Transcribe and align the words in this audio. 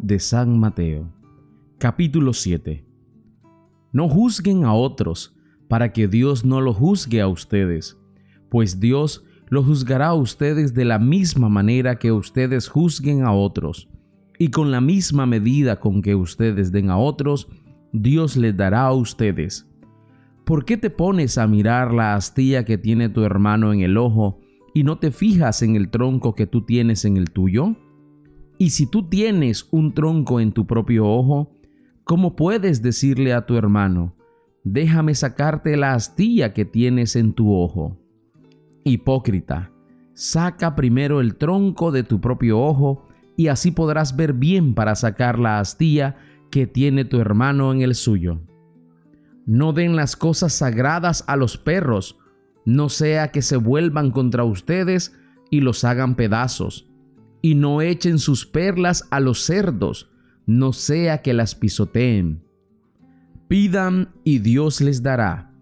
de 0.00 0.20
San 0.20 0.60
Mateo, 0.60 1.12
capítulo 1.78 2.32
7. 2.32 2.86
No 3.92 4.08
juzguen 4.08 4.62
a 4.62 4.74
otros, 4.74 5.36
para 5.66 5.92
que 5.92 6.06
Dios 6.06 6.44
no 6.44 6.60
lo 6.60 6.72
juzgue 6.72 7.20
a 7.20 7.26
ustedes, 7.26 7.98
pues 8.48 8.78
Dios 8.78 9.24
lo 9.48 9.64
juzgará 9.64 10.08
a 10.08 10.14
ustedes 10.14 10.72
de 10.72 10.84
la 10.84 11.00
misma 11.00 11.48
manera 11.48 11.98
que 11.98 12.12
ustedes 12.12 12.68
juzguen 12.68 13.24
a 13.24 13.32
otros, 13.32 13.88
y 14.38 14.50
con 14.52 14.70
la 14.70 14.80
misma 14.80 15.26
medida 15.26 15.80
con 15.80 16.00
que 16.00 16.14
ustedes 16.14 16.70
den 16.70 16.88
a 16.88 16.96
otros, 16.96 17.48
Dios 17.92 18.36
les 18.36 18.56
dará 18.56 18.82
a 18.82 18.92
ustedes. 18.92 19.68
¿Por 20.44 20.64
qué 20.64 20.76
te 20.76 20.90
pones 20.90 21.38
a 21.38 21.48
mirar 21.48 21.92
la 21.92 22.14
astilla 22.14 22.64
que 22.64 22.78
tiene 22.78 23.08
tu 23.08 23.24
hermano 23.24 23.72
en 23.72 23.80
el 23.80 23.96
ojo 23.96 24.38
y 24.74 24.84
no 24.84 24.98
te 24.98 25.10
fijas 25.10 25.62
en 25.62 25.74
el 25.74 25.90
tronco 25.90 26.36
que 26.36 26.46
tú 26.46 26.64
tienes 26.64 27.04
en 27.04 27.16
el 27.16 27.32
tuyo? 27.32 27.74
Y 28.62 28.70
si 28.70 28.86
tú 28.86 29.08
tienes 29.08 29.66
un 29.72 29.92
tronco 29.92 30.38
en 30.38 30.52
tu 30.52 30.68
propio 30.68 31.08
ojo, 31.08 31.50
¿cómo 32.04 32.36
puedes 32.36 32.80
decirle 32.80 33.32
a 33.32 33.44
tu 33.44 33.56
hermano, 33.56 34.14
déjame 34.62 35.16
sacarte 35.16 35.76
la 35.76 35.94
astilla 35.94 36.52
que 36.52 36.64
tienes 36.64 37.16
en 37.16 37.32
tu 37.32 37.52
ojo? 37.52 37.98
Hipócrita, 38.84 39.72
saca 40.14 40.76
primero 40.76 41.20
el 41.20 41.34
tronco 41.34 41.90
de 41.90 42.04
tu 42.04 42.20
propio 42.20 42.60
ojo 42.60 43.08
y 43.36 43.48
así 43.48 43.72
podrás 43.72 44.14
ver 44.14 44.32
bien 44.32 44.74
para 44.74 44.94
sacar 44.94 45.40
la 45.40 45.58
astilla 45.58 46.14
que 46.52 46.68
tiene 46.68 47.04
tu 47.04 47.18
hermano 47.18 47.72
en 47.72 47.82
el 47.82 47.96
suyo. 47.96 48.42
No 49.44 49.72
den 49.72 49.96
las 49.96 50.14
cosas 50.14 50.52
sagradas 50.52 51.24
a 51.26 51.34
los 51.34 51.58
perros, 51.58 52.16
no 52.64 52.90
sea 52.90 53.32
que 53.32 53.42
se 53.42 53.56
vuelvan 53.56 54.12
contra 54.12 54.44
ustedes 54.44 55.18
y 55.50 55.62
los 55.62 55.82
hagan 55.82 56.14
pedazos 56.14 56.91
y 57.42 57.56
no 57.56 57.82
echen 57.82 58.18
sus 58.20 58.46
perlas 58.46 59.06
a 59.10 59.20
los 59.20 59.42
cerdos, 59.42 60.10
no 60.46 60.72
sea 60.72 61.22
que 61.22 61.34
las 61.34 61.54
pisoteen. 61.54 62.44
Pidan 63.48 64.14
y 64.24 64.38
Dios 64.38 64.80
les 64.80 65.02
dará. 65.02 65.52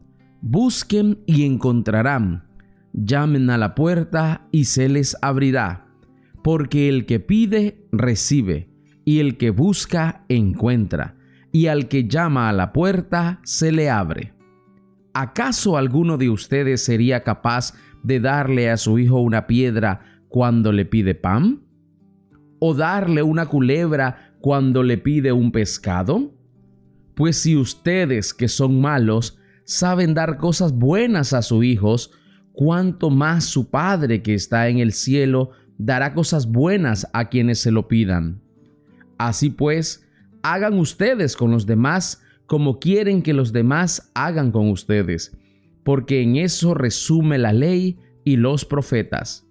Busquen 0.42 1.18
y 1.26 1.44
encontrarán. 1.44 2.44
Llamen 2.92 3.50
a 3.50 3.58
la 3.58 3.74
puerta 3.74 4.46
y 4.52 4.64
se 4.64 4.88
les 4.88 5.16
abrirá. 5.22 5.86
Porque 6.44 6.88
el 6.88 7.06
que 7.06 7.18
pide, 7.18 7.84
recibe, 7.92 8.70
y 9.04 9.20
el 9.20 9.36
que 9.36 9.50
busca, 9.50 10.24
encuentra, 10.28 11.16
y 11.52 11.66
al 11.66 11.88
que 11.88 12.06
llama 12.06 12.48
a 12.48 12.52
la 12.52 12.72
puerta, 12.72 13.40
se 13.42 13.72
le 13.72 13.90
abre. 13.90 14.34
¿Acaso 15.12 15.76
alguno 15.76 16.16
de 16.16 16.30
ustedes 16.30 16.84
sería 16.84 17.22
capaz 17.22 17.74
de 18.02 18.20
darle 18.20 18.70
a 18.70 18.76
su 18.76 18.98
hijo 18.98 19.20
una 19.20 19.46
piedra 19.46 20.22
cuando 20.28 20.72
le 20.72 20.84
pide 20.84 21.14
pan? 21.14 21.62
O 22.60 22.74
darle 22.74 23.24
una 23.24 23.46
culebra 23.46 24.34
cuando 24.40 24.84
le 24.84 24.98
pide 24.98 25.32
un 25.32 25.50
pescado? 25.50 26.32
Pues 27.16 27.36
si 27.36 27.56
ustedes 27.56 28.32
que 28.32 28.46
son 28.46 28.80
malos 28.80 29.38
saben 29.64 30.14
dar 30.14 30.36
cosas 30.36 30.72
buenas 30.72 31.32
a 31.32 31.42
sus 31.42 31.64
hijos, 31.64 32.12
cuánto 32.52 33.10
más 33.10 33.44
su 33.44 33.70
Padre 33.70 34.22
que 34.22 34.34
está 34.34 34.68
en 34.68 34.78
el 34.78 34.92
cielo 34.92 35.50
dará 35.78 36.14
cosas 36.14 36.46
buenas 36.46 37.08
a 37.12 37.28
quienes 37.28 37.58
se 37.58 37.70
lo 37.70 37.88
pidan. 37.88 38.42
Así 39.18 39.50
pues, 39.50 40.06
hagan 40.42 40.78
ustedes 40.78 41.36
con 41.36 41.50
los 41.50 41.66
demás 41.66 42.22
como 42.46 42.80
quieren 42.80 43.22
que 43.22 43.32
los 43.32 43.52
demás 43.52 44.10
hagan 44.14 44.50
con 44.50 44.70
ustedes, 44.70 45.36
porque 45.84 46.20
en 46.22 46.36
eso 46.36 46.74
resume 46.74 47.38
la 47.38 47.52
ley 47.52 47.98
y 48.24 48.36
los 48.36 48.64
profetas. 48.64 49.46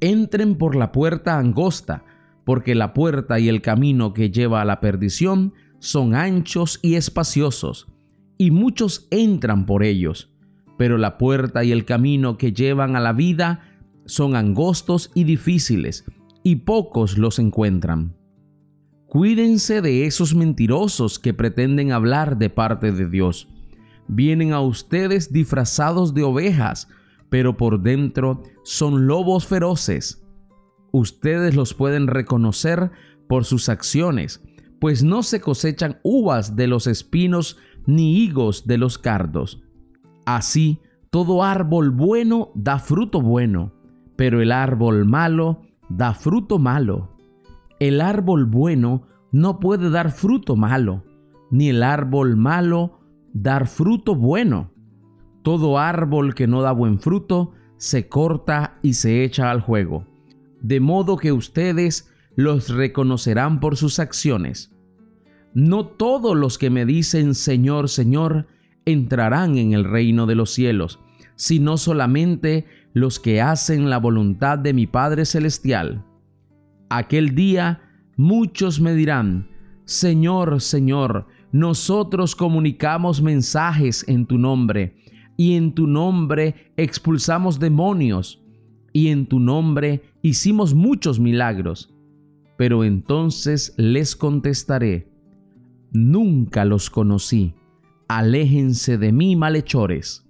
Entren 0.00 0.56
por 0.56 0.76
la 0.76 0.92
puerta 0.92 1.38
angosta, 1.38 2.04
porque 2.44 2.74
la 2.74 2.94
puerta 2.94 3.38
y 3.40 3.48
el 3.48 3.62
camino 3.62 4.14
que 4.14 4.30
lleva 4.30 4.62
a 4.62 4.64
la 4.64 4.80
perdición 4.80 5.54
son 5.80 6.14
anchos 6.14 6.78
y 6.82 6.94
espaciosos, 6.94 7.88
y 8.36 8.50
muchos 8.50 9.08
entran 9.10 9.66
por 9.66 9.82
ellos. 9.82 10.32
Pero 10.76 10.98
la 10.98 11.18
puerta 11.18 11.64
y 11.64 11.72
el 11.72 11.84
camino 11.84 12.38
que 12.38 12.52
llevan 12.52 12.94
a 12.94 13.00
la 13.00 13.12
vida 13.12 13.60
son 14.06 14.36
angostos 14.36 15.10
y 15.14 15.24
difíciles, 15.24 16.04
y 16.42 16.56
pocos 16.56 17.18
los 17.18 17.38
encuentran. 17.38 18.16
Cuídense 19.08 19.80
de 19.80 20.06
esos 20.06 20.34
mentirosos 20.34 21.18
que 21.18 21.34
pretenden 21.34 21.92
hablar 21.92 22.38
de 22.38 22.50
parte 22.50 22.92
de 22.92 23.08
Dios. 23.08 23.48
Vienen 24.06 24.52
a 24.52 24.60
ustedes 24.60 25.32
disfrazados 25.32 26.14
de 26.14 26.22
ovejas, 26.22 26.88
pero 27.30 27.56
por 27.56 27.80
dentro 27.82 28.42
son 28.62 29.06
lobos 29.06 29.46
feroces 29.46 30.24
ustedes 30.92 31.54
los 31.54 31.74
pueden 31.74 32.06
reconocer 32.06 32.90
por 33.28 33.44
sus 33.44 33.68
acciones, 33.68 34.42
pues 34.80 35.02
no 35.02 35.22
se 35.22 35.40
cosechan 35.40 35.98
uvas 36.02 36.56
de 36.56 36.66
los 36.66 36.86
espinos 36.86 37.58
ni 37.86 38.16
higos 38.22 38.66
de 38.66 38.78
los 38.78 38.98
cardos. 38.98 39.62
Así, 40.24 40.80
todo 41.10 41.42
árbol 41.42 41.90
bueno 41.90 42.50
da 42.54 42.78
fruto 42.78 43.20
bueno, 43.20 43.72
pero 44.16 44.40
el 44.40 44.52
árbol 44.52 45.04
malo 45.04 45.62
da 45.88 46.14
fruto 46.14 46.58
malo. 46.58 47.16
El 47.80 48.00
árbol 48.00 48.44
bueno 48.44 49.06
no 49.32 49.60
puede 49.60 49.90
dar 49.90 50.10
fruto 50.10 50.56
malo, 50.56 51.04
ni 51.50 51.68
el 51.70 51.82
árbol 51.82 52.36
malo 52.36 53.00
dar 53.32 53.66
fruto 53.68 54.14
bueno. 54.14 54.72
Todo 55.42 55.78
árbol 55.78 56.34
que 56.34 56.46
no 56.46 56.62
da 56.62 56.72
buen 56.72 56.98
fruto 56.98 57.52
se 57.76 58.08
corta 58.08 58.78
y 58.82 58.94
se 58.94 59.24
echa 59.24 59.50
al 59.50 59.60
juego 59.60 60.04
de 60.60 60.80
modo 60.80 61.16
que 61.16 61.32
ustedes 61.32 62.10
los 62.36 62.68
reconocerán 62.70 63.60
por 63.60 63.76
sus 63.76 63.98
acciones. 63.98 64.72
No 65.54 65.86
todos 65.86 66.36
los 66.36 66.58
que 66.58 66.70
me 66.70 66.84
dicen 66.84 67.34
Señor, 67.34 67.88
Señor, 67.88 68.46
entrarán 68.84 69.58
en 69.58 69.72
el 69.72 69.84
reino 69.84 70.26
de 70.26 70.34
los 70.34 70.50
cielos, 70.50 71.00
sino 71.36 71.76
solamente 71.76 72.66
los 72.92 73.18
que 73.20 73.40
hacen 73.40 73.90
la 73.90 73.98
voluntad 73.98 74.58
de 74.58 74.72
mi 74.72 74.86
Padre 74.86 75.24
Celestial. 75.24 76.04
Aquel 76.90 77.34
día 77.34 77.82
muchos 78.16 78.80
me 78.80 78.94
dirán, 78.94 79.48
Señor, 79.84 80.60
Señor, 80.60 81.26
nosotros 81.52 82.34
comunicamos 82.34 83.22
mensajes 83.22 84.04
en 84.08 84.26
tu 84.26 84.38
nombre, 84.38 84.96
y 85.38 85.54
en 85.54 85.72
tu 85.72 85.86
nombre 85.86 86.72
expulsamos 86.76 87.60
demonios, 87.60 88.42
y 88.92 89.08
en 89.08 89.26
tu 89.26 89.38
nombre 89.38 90.02
hicimos 90.20 90.74
muchos 90.74 91.20
milagros. 91.20 91.94
Pero 92.58 92.82
entonces 92.82 93.72
les 93.76 94.16
contestaré, 94.16 95.08
nunca 95.92 96.64
los 96.64 96.90
conocí, 96.90 97.54
aléjense 98.08 98.98
de 98.98 99.12
mí 99.12 99.36
malhechores. 99.36 100.26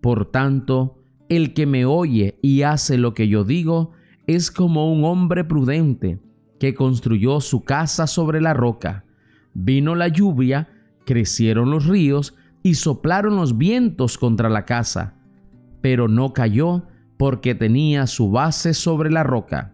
Por 0.00 0.26
tanto, 0.26 0.98
el 1.28 1.54
que 1.54 1.66
me 1.66 1.84
oye 1.84 2.36
y 2.42 2.62
hace 2.62 2.98
lo 2.98 3.14
que 3.14 3.28
yo 3.28 3.44
digo 3.44 3.92
es 4.26 4.50
como 4.50 4.92
un 4.92 5.04
hombre 5.04 5.44
prudente 5.44 6.18
que 6.58 6.74
construyó 6.74 7.40
su 7.40 7.62
casa 7.62 8.08
sobre 8.08 8.40
la 8.40 8.54
roca. 8.54 9.04
Vino 9.54 9.94
la 9.94 10.08
lluvia, 10.08 10.68
crecieron 11.06 11.70
los 11.70 11.86
ríos 11.86 12.34
y 12.68 12.74
soplaron 12.74 13.36
los 13.36 13.56
vientos 13.56 14.18
contra 14.18 14.50
la 14.50 14.66
casa, 14.66 15.14
pero 15.80 16.06
no 16.06 16.34
cayó 16.34 16.82
porque 17.16 17.54
tenía 17.54 18.06
su 18.06 18.30
base 18.30 18.74
sobre 18.74 19.10
la 19.10 19.22
roca. 19.22 19.72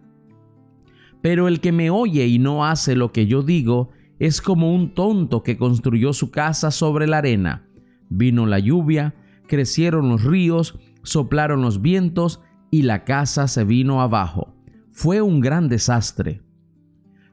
Pero 1.21 1.49
el 1.49 1.59
que 1.59 1.73
me 1.73 1.89
oye 1.89 2.25
y 2.25 2.39
no 2.39 2.65
hace 2.65 2.95
lo 2.95 3.11
que 3.11 3.27
yo 3.27 3.43
digo 3.43 3.89
es 4.17 4.41
como 4.41 4.73
un 4.73 4.93
tonto 4.93 5.43
que 5.43 5.57
construyó 5.57 6.13
su 6.13 6.31
casa 6.31 6.71
sobre 6.71 7.05
la 7.05 7.17
arena. 7.17 7.67
Vino 8.07 8.45
la 8.45 8.59
lluvia, 8.59 9.13
crecieron 9.45 10.07
los 10.07 10.23
ríos, 10.23 10.79
soplaron 11.03 11.61
los 11.61 11.81
vientos 11.81 12.39
y 12.71 12.83
la 12.83 13.03
casa 13.03 13.49
se 13.49 13.65
vino 13.65 14.01
abajo. 14.01 14.55
Fue 14.91 15.21
un 15.21 15.41
gran 15.41 15.67
desastre. 15.67 16.43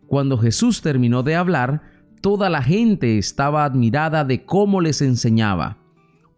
Cuando 0.09 0.39
Jesús 0.39 0.83
terminó 0.83 1.23
de 1.23 1.37
hablar, 1.37 1.83
toda 2.23 2.49
la 2.49 2.63
gente 2.63 3.19
estaba 3.19 3.65
admirada 3.65 4.25
de 4.25 4.47
cómo 4.47 4.81
les 4.81 5.03
enseñaba, 5.03 5.77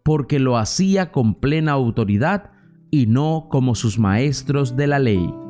porque 0.03 0.39
lo 0.39 0.57
hacía 0.57 1.11
con 1.11 1.35
plena 1.35 1.71
autoridad 1.71 2.51
y 2.91 3.05
no 3.05 3.47
como 3.49 3.75
sus 3.75 3.97
maestros 3.99 4.75
de 4.75 4.87
la 4.87 4.99
ley. 4.99 5.44